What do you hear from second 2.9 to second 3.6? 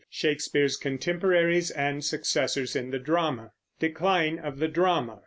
DRAMA